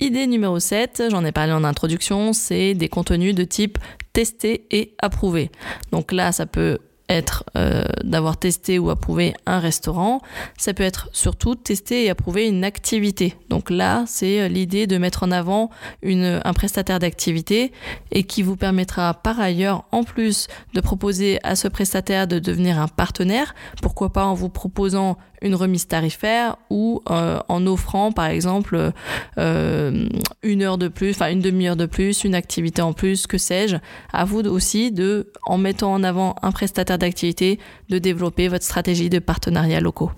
Idée 0.00 0.26
numéro 0.26 0.58
7, 0.58 1.04
j'en 1.08 1.24
ai 1.24 1.30
parlé 1.30 1.52
en 1.52 1.62
introduction, 1.62 2.32
c'est 2.32 2.74
des 2.74 2.88
contenus 2.88 3.32
de 3.32 3.44
type 3.44 3.78
tester 4.12 4.66
et 4.72 4.92
approuver. 5.00 5.52
Donc 5.92 6.10
là, 6.10 6.32
ça 6.32 6.46
peut 6.46 6.80
être 7.08 7.44
euh, 7.56 7.84
d'avoir 8.02 8.36
testé 8.36 8.80
ou 8.80 8.90
approuvé 8.90 9.34
un 9.46 9.60
restaurant, 9.60 10.20
ça 10.58 10.74
peut 10.74 10.82
être 10.82 11.08
surtout 11.12 11.54
tester 11.54 12.06
et 12.06 12.10
approuver 12.10 12.48
une 12.48 12.64
activité. 12.64 13.36
Donc 13.50 13.70
là, 13.70 14.02
c'est 14.08 14.40
euh, 14.40 14.48
l'idée 14.48 14.88
de 14.88 14.98
mettre 14.98 15.22
en 15.22 15.30
avant 15.30 15.70
un 16.02 16.52
prestataire 16.54 16.98
d'activité 16.98 17.70
et 18.10 18.24
qui 18.24 18.42
vous 18.42 18.56
permettra 18.56 19.14
par 19.14 19.38
ailleurs, 19.38 19.84
en 19.92 20.02
plus 20.02 20.48
de 20.72 20.80
proposer 20.80 21.38
à 21.44 21.54
ce 21.54 21.68
prestataire 21.68 22.26
de 22.26 22.40
devenir 22.40 22.80
un 22.80 22.88
partenaire, 22.88 23.54
pourquoi 23.80 24.12
pas 24.12 24.24
en 24.24 24.34
vous 24.34 24.48
proposant 24.48 25.18
une 25.44 25.54
remise 25.54 25.86
tarifaire 25.86 26.56
ou 26.70 27.02
euh, 27.10 27.38
en 27.48 27.66
offrant 27.66 28.10
par 28.10 28.26
exemple 28.26 28.92
euh, 29.38 30.08
une 30.42 30.62
heure 30.62 30.78
de 30.78 30.88
plus, 30.88 31.10
enfin 31.10 31.30
une 31.30 31.40
demi-heure 31.40 31.76
de 31.76 31.86
plus, 31.86 32.24
une 32.24 32.34
activité 32.34 32.82
en 32.82 32.92
plus, 32.92 33.28
que 33.28 33.38
sais-je. 33.38 33.76
À 34.12 34.24
vous 34.24 34.40
aussi 34.40 34.90
de, 34.90 35.30
en 35.46 35.58
mettant 35.58 35.92
en 35.92 36.02
avant 36.02 36.34
un 36.42 36.50
prestataire 36.50 36.98
d'activité, 36.98 37.60
de 37.90 37.98
développer 37.98 38.48
votre 38.48 38.64
stratégie 38.64 39.10
de 39.10 39.18
partenariat 39.18 39.80
locaux. 39.80 40.10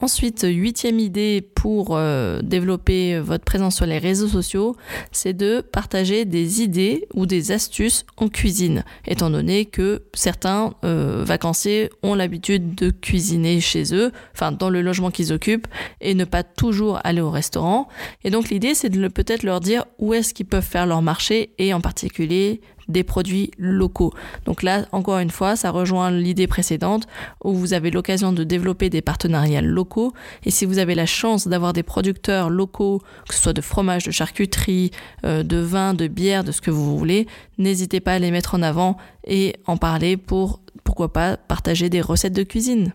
Ensuite, 0.00 0.46
huitième 0.48 1.00
idée 1.00 1.44
pour 1.56 1.96
euh, 1.96 2.40
développer 2.40 3.18
votre 3.18 3.44
présence 3.44 3.74
sur 3.74 3.84
les 3.84 3.98
réseaux 3.98 4.28
sociaux, 4.28 4.76
c'est 5.10 5.32
de 5.32 5.60
partager 5.60 6.24
des 6.24 6.62
idées 6.62 7.08
ou 7.14 7.26
des 7.26 7.50
astuces 7.50 8.06
en 8.16 8.28
cuisine, 8.28 8.84
étant 9.08 9.28
donné 9.28 9.64
que 9.64 10.04
certains 10.14 10.72
euh, 10.84 11.24
vacanciers 11.26 11.90
ont 12.04 12.14
l'habitude 12.14 12.76
de 12.76 12.90
cuisiner 12.90 13.60
chez 13.60 13.92
eux, 13.92 14.12
enfin 14.34 14.52
dans 14.52 14.70
le 14.70 14.82
logement 14.82 15.10
qu'ils 15.10 15.32
occupent, 15.32 15.66
et 16.00 16.14
ne 16.14 16.24
pas 16.24 16.44
toujours 16.44 17.00
aller 17.02 17.20
au 17.20 17.30
restaurant. 17.30 17.88
Et 18.22 18.30
donc 18.30 18.50
l'idée, 18.50 18.76
c'est 18.76 18.90
de 18.90 19.08
peut-être 19.08 19.42
leur 19.42 19.58
dire 19.58 19.84
où 19.98 20.14
est-ce 20.14 20.32
qu'ils 20.32 20.46
peuvent 20.46 20.62
faire 20.62 20.86
leur 20.86 21.02
marché, 21.02 21.50
et 21.58 21.74
en 21.74 21.80
particulier 21.80 22.60
des 22.88 23.04
produits 23.04 23.50
locaux. 23.58 24.12
Donc 24.44 24.62
là, 24.62 24.86
encore 24.92 25.18
une 25.18 25.30
fois, 25.30 25.56
ça 25.56 25.70
rejoint 25.70 26.10
l'idée 26.10 26.46
précédente 26.46 27.06
où 27.44 27.52
vous 27.54 27.74
avez 27.74 27.90
l'occasion 27.90 28.32
de 28.32 28.44
développer 28.44 28.90
des 28.90 29.02
partenariats 29.02 29.60
locaux. 29.60 30.12
Et 30.44 30.50
si 30.50 30.64
vous 30.64 30.78
avez 30.78 30.94
la 30.94 31.06
chance 31.06 31.46
d'avoir 31.48 31.72
des 31.72 31.82
producteurs 31.82 32.50
locaux, 32.50 33.02
que 33.28 33.34
ce 33.34 33.42
soit 33.42 33.52
de 33.52 33.60
fromage, 33.60 34.04
de 34.04 34.10
charcuterie, 34.10 34.90
euh, 35.24 35.42
de 35.42 35.58
vin, 35.58 35.94
de 35.94 36.06
bière, 36.06 36.44
de 36.44 36.52
ce 36.52 36.60
que 36.60 36.70
vous 36.70 36.96
voulez, 36.96 37.26
n'hésitez 37.58 38.00
pas 38.00 38.14
à 38.14 38.18
les 38.18 38.30
mettre 38.30 38.54
en 38.54 38.62
avant 38.62 38.96
et 39.26 39.54
en 39.66 39.76
parler 39.76 40.16
pour, 40.16 40.60
pourquoi 40.84 41.12
pas, 41.12 41.36
partager 41.36 41.90
des 41.90 42.00
recettes 42.00 42.32
de 42.32 42.42
cuisine. 42.42 42.92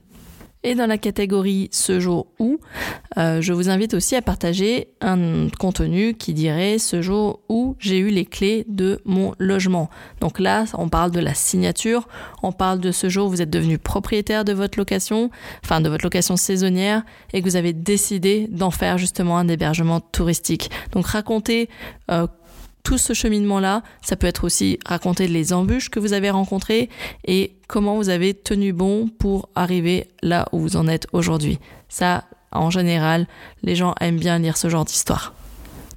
Et 0.63 0.75
dans 0.75 0.88
la 0.88 0.98
catégorie 0.98 1.70
ce 1.72 2.00
jour 2.00 2.27
où, 2.39 2.60
euh, 3.17 3.41
je 3.41 3.51
vous 3.51 3.70
invite 3.70 3.93
aussi 3.93 4.15
à 4.15 4.22
partager 4.22 4.88
un 5.01 5.50
contenu 5.60 6.13
qui 6.13 6.34
dirait 6.34 6.79
ce 6.79 7.01
jour 7.01 7.41
où 7.50 7.75
j'ai 7.79 7.98
eu 7.98 8.10
les 8.10 8.25
clés 8.25 8.65
de 8.70 9.01
mon 9.03 9.34
logement. 9.39 9.89
Donc 10.22 10.39
là, 10.39 10.65
on 10.77 10.88
parle 10.88 11.12
de 11.12 11.20
la 11.20 11.34
signature, 11.34 12.08
on 12.43 12.53
parle 12.53 12.79
de 12.79 12.91
ce 12.91 13.10
jour 13.10 13.27
où 13.27 13.29
vous 13.29 13.41
êtes 13.41 13.50
devenu 13.50 13.77
propriétaire 13.77 14.46
de 14.46 14.53
votre 14.53 14.79
location, 14.79 15.29
enfin 15.65 15.82
de 15.82 15.89
votre 15.89 16.05
location 16.05 16.38
saisonnière, 16.38 17.03
et 17.34 17.41
que 17.41 17.46
vous 17.46 17.58
avez 17.58 17.74
décidé 17.74 18.48
d'en 18.50 18.72
faire 18.72 18.98
justement 18.98 19.38
un 19.38 19.50
hébergement 19.50 20.00
touristique. 20.00 20.72
Donc 20.93 21.08
racontez 21.08 21.70
euh, 22.10 22.27
tout 22.84 22.98
ce 22.98 23.13
cheminement-là, 23.13 23.82
ça 24.02 24.16
peut 24.16 24.28
être 24.28 24.44
aussi 24.44 24.78
raconter 24.86 25.28
les 25.28 25.54
embûches 25.54 25.90
que 25.90 26.00
vous 26.00 26.13
avez 26.13 26.30
rencontrées 26.30 26.90
et 27.25 27.56
comment 27.68 27.96
vous 27.96 28.10
avez 28.10 28.34
tenu 28.34 28.74
bon 28.74 29.08
pour 29.08 29.50
arriver 29.56 30.08
là 30.22 30.48
où 30.52 30.60
vous 30.60 30.75
en 30.75 30.88
êtes 30.88 31.08
aujourd'hui. 31.13 31.60
Ça, 31.88 32.25
en 32.52 32.70
général, 32.70 33.28
les 33.63 33.75
gens 33.75 33.96
aiment 34.02 34.20
bien 34.20 34.38
lire 34.38 34.58
ce 34.58 34.70
genre 34.70 34.86
d'histoire. 34.86 35.34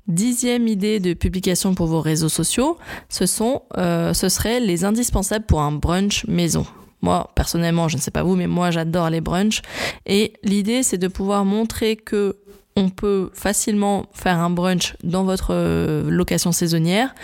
Dixième 0.06 0.68
idée 0.68 1.00
de 1.00 1.14
publication 1.14 1.74
pour 1.74 1.86
vos 1.86 2.00
réseaux 2.00 2.28
sociaux, 2.28 2.78
ce 3.08 3.26
sont, 3.26 3.62
euh, 3.76 4.14
ce 4.14 4.28
serait 4.28 4.60
les 4.60 4.84
indispensables 4.84 5.44
pour 5.44 5.60
un 5.60 5.72
brunch 5.72 6.24
maison. 6.28 6.64
Moi, 7.02 7.30
personnellement, 7.34 7.88
je 7.88 7.96
ne 7.96 8.00
sais 8.00 8.12
pas 8.12 8.22
vous, 8.22 8.36
mais 8.36 8.46
moi, 8.46 8.70
j'adore 8.70 9.10
les 9.10 9.20
brunchs. 9.20 9.62
Et 10.06 10.32
l'idée, 10.44 10.82
c'est 10.84 10.98
de 10.98 11.08
pouvoir 11.08 11.44
montrer 11.44 11.96
que 11.96 12.36
on 12.76 12.90
peut 12.90 13.30
facilement 13.32 14.06
faire 14.12 14.38
un 14.38 14.50
brunch 14.50 14.94
dans 15.02 15.24
votre 15.24 15.48
euh, 15.50 16.10
location 16.10 16.52
saisonnière. 16.52 17.14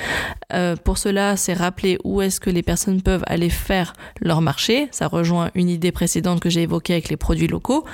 Euh, 0.53 0.77
pour 0.77 0.97
cela, 0.97 1.37
c'est 1.37 1.53
rappeler 1.53 1.99
où 2.05 2.23
est-ce 2.23 2.41
que 2.41 2.49
les 2.49 2.63
personnes 2.63 3.03
peuvent 3.03 3.25
aller 3.27 3.51
faire 3.51 3.93
leur 4.21 4.41
marché. 4.41 4.89
Ça 4.93 5.07
rejoint 5.09 5.51
une 5.55 5.69
idée 5.69 5.93
précédente 5.93 6.41
que 6.41 6.49
j'ai 6.49 6.63
évoquée 6.63 6.95
avec 6.95 7.11
les 7.11 7.19
produits 7.19 7.49
locaux. 7.49 7.85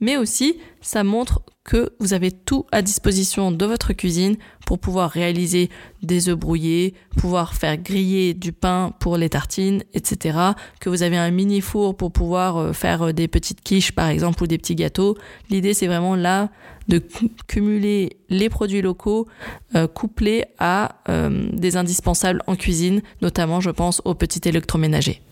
Mais 0.00 0.16
aussi, 0.16 0.58
ça 0.84 1.02
montre 1.02 1.40
que 1.64 1.94
vous 1.98 2.12
avez 2.12 2.30
tout 2.30 2.66
à 2.70 2.82
disposition 2.82 3.50
de 3.50 3.64
votre 3.64 3.94
cuisine 3.94 4.36
pour 4.66 4.78
pouvoir 4.78 5.10
réaliser 5.10 5.70
des 6.02 6.28
œufs 6.28 6.36
brouillés, 6.36 6.92
pouvoir 7.16 7.54
faire 7.54 7.78
griller 7.78 8.34
du 8.34 8.52
pain 8.52 8.92
pour 9.00 9.16
les 9.16 9.30
tartines, 9.30 9.82
etc. 9.94 10.38
Que 10.80 10.90
vous 10.90 11.02
avez 11.02 11.16
un 11.16 11.30
mini 11.30 11.62
four 11.62 11.96
pour 11.96 12.12
pouvoir 12.12 12.58
euh, 12.58 12.72
faire 12.74 13.14
des 13.14 13.28
petites 13.28 13.62
quiches 13.62 13.92
par 13.92 14.08
exemple 14.08 14.42
ou 14.42 14.46
des 14.46 14.58
petits 14.58 14.74
gâteaux. 14.74 15.16
L'idée 15.48 15.72
c'est 15.72 15.86
vraiment 15.86 16.16
là 16.16 16.50
de 16.88 17.02
cumuler 17.46 18.18
les 18.28 18.50
produits 18.50 18.82
locaux 18.82 19.26
euh, 19.74 19.86
couplés 19.86 20.44
à 20.58 20.96
euh, 21.08 21.48
des 21.54 21.78
indispensables 21.78 22.42
en 22.46 22.56
cuisine, 22.56 23.00
notamment 23.22 23.62
je 23.62 23.70
pense 23.70 24.02
aux 24.04 24.14
petits 24.14 24.46
électroménagers. 24.46 25.22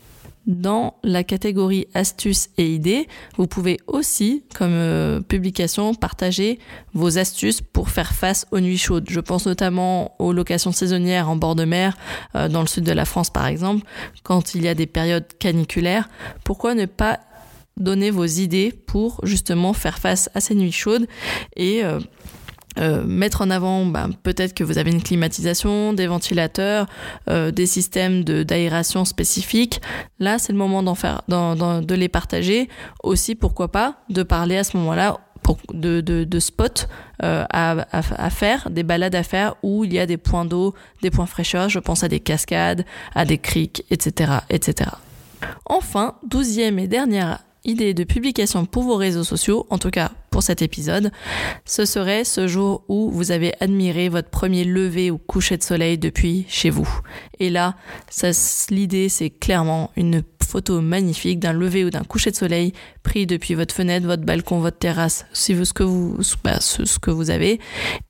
Dans 0.47 0.95
la 1.05 1.25
catégorie 1.25 1.87
astuces 1.95 2.51
et 2.59 2.67
idées, 2.75 3.07
vous 3.37 3.47
pouvez 3.47 3.79
aussi, 3.87 4.45
comme 4.55 4.73
euh, 4.73 5.21
publication, 5.21 5.95
partager 5.95 6.59
vos 6.95 7.19
astuces 7.19 7.61
pour 7.61 7.91
faire 7.91 8.13
face 8.13 8.47
aux 8.51 8.61
nuits 8.61 8.79
chaudes. 8.79 9.09
Je 9.09 9.21
pense 9.21 9.47
notamment 9.47 10.15
aux 10.19 10.33
locations 10.33 10.73
saisonnières 10.73 11.29
en 11.29 11.37
bord 11.37 11.55
de 11.55 11.65
mer, 11.65 11.97
dans 12.35 12.61
le 12.61 12.67
sud 12.67 12.85
de 12.85 12.93
la 12.93 13.05
France 13.05 13.31
par 13.31 13.47
exemple, 13.47 13.85
quand 14.23 14.55
il 14.55 14.63
y 14.63 14.69
a 14.69 14.75
des 14.75 14.87
périodes 14.87 15.27
caniculaires. 15.39 16.09
Pourquoi 16.45 16.75
ne 16.75 16.87
pas 16.87 17.21
donner 17.77 18.11
vos 18.11 18.25
idées 18.25 18.73
pour 18.87 19.21
justement 19.25 19.73
faire 19.73 19.99
face 19.99 20.31
à 20.35 20.41
ces 20.41 20.55
nuits 20.55 20.73
chaudes 20.73 21.07
et 21.57 21.85
euh, 21.85 22.01
euh, 22.79 23.05
mettre 23.05 23.43
en 23.43 23.51
avant 23.51 23.85
ben, 23.85 24.11
peut-être 24.23 24.55
que 24.55 24.65
vous 24.65 24.79
avez 24.79 24.91
une 24.91 25.03
climatisation, 25.03 25.93
des 25.93 26.07
ventilateurs, 26.07 26.87
euh, 27.29 27.51
des 27.51 27.67
systèmes 27.67 28.25
d'aération 28.25 29.05
spécifiques. 29.05 29.81
Là, 30.19 30.39
c'est 30.39 30.53
le 30.53 30.59
moment 30.59 30.83
d'en 30.83 30.95
faire, 30.95 31.23
de 31.29 31.95
les 31.95 32.09
partager. 32.09 32.69
Aussi, 33.03 33.35
pourquoi 33.35 33.71
pas, 33.71 33.97
de 34.09 34.23
parler 34.23 34.57
à 34.57 34.65
ce 34.65 34.77
moment-là 34.77 35.19
de, 35.75 36.01
de, 36.01 36.39
spots 36.39 36.87
à, 37.19 37.87
à, 37.91 38.31
faire, 38.31 38.71
des 38.71 38.85
balades 38.85 39.17
à 39.17 39.25
faire 39.25 39.57
où 39.65 39.85
il 39.85 39.93
y 39.93 39.99
a 39.99 40.07
des 40.07 40.17
points 40.17 40.45
d'eau, 40.45 40.73
des 41.03 41.11
points 41.11 41.27
fraîcheur. 41.27 41.69
Je 41.69 41.81
pense 41.81 42.05
à 42.05 42.09
des 42.09 42.21
cascades, 42.21 42.85
à 43.15 43.25
des 43.25 43.39
criques, 43.39 43.85
etc., 43.91 44.35
etc. 44.51 44.91
Enfin, 45.67 46.15
douzième 46.25 46.79
et 46.79 46.87
dernière 46.87 47.41
idée 47.65 47.95
de 47.95 48.05
publication 48.05 48.65
pour 48.67 48.83
vos 48.83 48.97
réseaux 48.97 49.25
sociaux, 49.25 49.67
en 49.71 49.79
tout 49.79 49.91
cas 49.91 50.13
pour 50.31 50.43
cet 50.43 50.63
épisode, 50.63 51.13
ce 51.65 51.85
serait 51.85 52.25
ce 52.25 52.49
jour 52.49 52.85
où 52.89 53.11
vous 53.11 53.31
avez 53.31 53.53
admiré 53.61 54.09
votre 54.09 54.31
premier 54.31 54.65
lever 54.65 55.11
ou 55.11 55.19
coucher 55.19 55.59
de 55.59 55.63
soleil 55.63 55.99
depuis 55.99 56.47
chez 56.49 56.71
vous. 56.71 56.89
Et 57.39 57.51
là, 57.51 57.77
l'idée 58.71 59.09
c'est 59.09 59.31
clairement 59.31 59.91
une 59.97 60.23
photo 60.43 60.81
magnifique 60.81 61.39
d'un 61.39 61.53
lever 61.53 61.85
ou 61.85 61.91
d'un 61.91 62.05
coucher 62.05 62.31
de 62.31 62.37
soleil 62.37 62.73
pris 63.03 63.27
depuis 63.27 63.55
votre 63.55 63.75
fenêtre, 63.75 64.07
votre 64.07 64.25
balcon, 64.25 64.59
votre 64.61 64.79
terrasse, 64.79 65.27
si 65.33 65.55
vous, 65.55 65.65
ce 65.65 65.73
que 65.73 65.83
vous, 65.83 66.19
bah, 66.45 66.59
avez, 67.33 67.61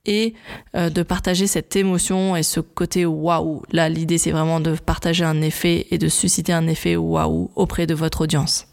et 0.04 0.34
euh, 0.76 0.90
de 0.90 1.02
partager 1.02 1.46
cette 1.46 1.74
émotion 1.76 2.36
et 2.36 2.42
ce 2.42 2.60
côté 2.60 3.06
waouh. 3.06 3.62
Là, 3.72 3.88
l'idée 3.88 4.18
c'est 4.18 4.32
vraiment 4.32 4.60
de 4.60 4.74
partager 4.74 5.24
un 5.24 5.40
effet 5.40 5.86
et 5.90 5.98
de 5.98 6.08
susciter 6.08 6.52
un 6.52 6.66
effet 6.66 6.96
waouh 6.96 7.50
auprès 7.54 7.86
de 7.86 7.94
votre 7.94 8.22
audience. 8.22 8.66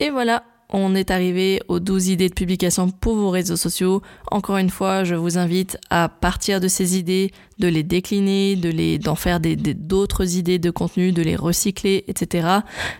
Et 0.00 0.10
voilà, 0.10 0.44
on 0.70 0.94
est 0.94 1.10
arrivé 1.10 1.60
aux 1.66 1.80
12 1.80 2.08
idées 2.10 2.28
de 2.28 2.34
publication 2.34 2.88
pour 2.88 3.16
vos 3.16 3.30
réseaux 3.30 3.56
sociaux. 3.56 4.00
Encore 4.30 4.58
une 4.58 4.70
fois, 4.70 5.02
je 5.02 5.16
vous 5.16 5.38
invite 5.38 5.76
à 5.90 6.08
partir 6.08 6.60
de 6.60 6.68
ces 6.68 6.96
idées, 6.96 7.32
de 7.58 7.66
les 7.66 7.82
décliner, 7.82 8.54
de 8.54 8.68
les, 8.68 8.98
d'en 8.98 9.16
faire 9.16 9.40
des, 9.40 9.56
d'autres 9.56 10.36
idées 10.36 10.60
de 10.60 10.70
contenu, 10.70 11.10
de 11.10 11.22
les 11.22 11.34
recycler, 11.34 12.04
etc. 12.06 12.48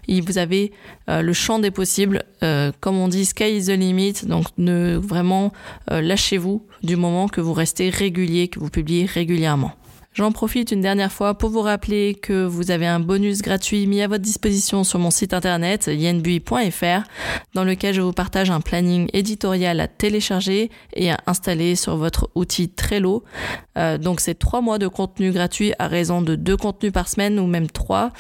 Et 0.09 0.21
vous 0.21 0.39
avez 0.39 0.73
euh, 1.09 1.23
le 1.23 1.33
champ 1.33 1.61
des 1.61 1.71
possibles. 1.71 2.25
Euh, 2.43 2.73
comme 2.81 2.97
on 2.97 3.07
dit, 3.07 3.27
sky 3.27 3.59
is 3.59 3.67
the 3.67 3.79
limit. 3.79 4.25
Donc, 4.25 4.47
ne 4.57 4.97
vraiment 4.97 5.53
euh, 5.93 6.01
lâchez-vous 6.01 6.67
du 6.83 6.97
moment 6.97 7.29
que 7.29 7.41
vous 7.41 7.53
restez 7.53 7.91
régulier, 7.91 8.49
que 8.49 8.59
vous 8.59 8.71
publiez 8.71 9.05
régulièrement. 9.05 9.73
J'en 10.19 10.33
profite 10.33 10.73
une 10.73 10.81
dernière 10.81 11.13
fois 11.13 11.39
pour 11.39 11.49
vous 11.51 11.61
rappeler 11.61 12.17
que 12.17 12.45
vous 12.45 12.73
avez 12.73 12.89
un 12.89 12.99
bonus 12.99 13.41
gratuit 13.41 13.87
mis 13.87 14.03
à 14.03 14.09
votre 14.09 14.25
disposition 14.25 14.83
sur 14.83 14.99
mon 14.99 15.13
site 15.13 15.33
internet 15.33 15.87
yenbui.fr 15.87 17.07
dans 17.55 17.63
lequel 17.63 17.95
je 17.95 18.01
vous 18.01 18.13
partage 18.13 18.51
un 18.51 18.61
planning 18.61 19.09
éditorial 19.13 19.79
à 19.79 19.87
télécharger 19.87 20.73
et 20.93 21.13
à 21.13 21.19
installer 21.29 21.77
sur 21.77 21.97
votre 21.97 22.31
outil 22.35 22.69
Trello. 22.69 23.23
Euh, 23.77 23.97
donc 23.97 24.19
c'est 24.19 24.35
trois 24.35 24.61
mois 24.61 24.79
de 24.79 24.89
contenu 24.89 25.31
gratuit 25.31 25.73
à 25.79 25.87
raison 25.87 26.21
de 26.21 26.35
deux 26.35 26.57
contenus 26.57 26.91
par 26.93 27.07
semaine 27.07 27.39
ou 27.39 27.47
même 27.47 27.71
trois 27.71 28.11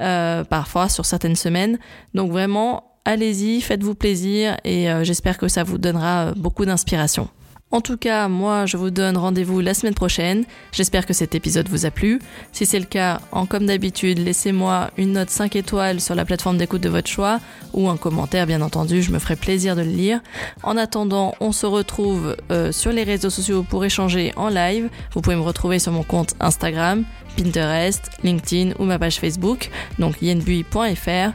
euh, 0.00 0.44
parfois 0.44 0.88
sur 0.88 1.06
certaines 1.06 1.34
semaines. 1.34 1.80
Donc 2.14 2.30
vraiment 2.30 2.84
allez-y, 3.04 3.62
faites-vous 3.62 3.96
plaisir 3.96 4.58
et 4.62 4.88
euh, 4.88 5.02
j'espère 5.02 5.36
que 5.36 5.48
ça 5.48 5.64
vous 5.64 5.78
donnera 5.78 6.34
beaucoup 6.36 6.64
d'inspiration. 6.64 7.28
En 7.70 7.82
tout 7.82 7.98
cas, 7.98 8.28
moi, 8.28 8.64
je 8.64 8.78
vous 8.78 8.90
donne 8.90 9.18
rendez-vous 9.18 9.60
la 9.60 9.74
semaine 9.74 9.94
prochaine. 9.94 10.44
J'espère 10.72 11.04
que 11.04 11.12
cet 11.12 11.34
épisode 11.34 11.68
vous 11.68 11.84
a 11.84 11.90
plu. 11.90 12.18
Si 12.50 12.64
c'est 12.64 12.78
le 12.78 12.86
cas, 12.86 13.20
en 13.30 13.44
comme 13.44 13.66
d'habitude, 13.66 14.18
laissez-moi 14.18 14.90
une 14.96 15.12
note 15.12 15.28
5 15.28 15.54
étoiles 15.54 16.00
sur 16.00 16.14
la 16.14 16.24
plateforme 16.24 16.56
d'écoute 16.56 16.80
de 16.80 16.88
votre 16.88 17.08
choix 17.08 17.40
ou 17.74 17.90
un 17.90 17.98
commentaire, 17.98 18.46
bien 18.46 18.62
entendu. 18.62 19.02
Je 19.02 19.12
me 19.12 19.18
ferai 19.18 19.36
plaisir 19.36 19.76
de 19.76 19.82
le 19.82 19.90
lire. 19.90 20.20
En 20.62 20.78
attendant, 20.78 21.34
on 21.40 21.52
se 21.52 21.66
retrouve 21.66 22.36
euh, 22.50 22.72
sur 22.72 22.90
les 22.90 23.04
réseaux 23.04 23.30
sociaux 23.30 23.62
pour 23.62 23.84
échanger 23.84 24.32
en 24.36 24.48
live. 24.48 24.88
Vous 25.12 25.20
pouvez 25.20 25.36
me 25.36 25.42
retrouver 25.42 25.78
sur 25.78 25.92
mon 25.92 26.04
compte 26.04 26.34
Instagram, 26.40 27.04
Pinterest, 27.36 28.10
LinkedIn 28.22 28.72
ou 28.78 28.84
ma 28.84 28.98
page 28.98 29.20
Facebook, 29.20 29.70
donc 29.98 30.22
yenbui.fr. 30.22 31.32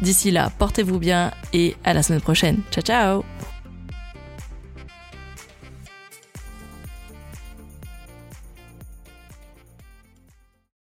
D'ici 0.00 0.30
là, 0.30 0.50
portez-vous 0.58 0.98
bien 0.98 1.32
et 1.52 1.76
à 1.84 1.92
la 1.92 2.02
semaine 2.02 2.22
prochaine. 2.22 2.60
Ciao 2.70 2.82
ciao 2.82 3.55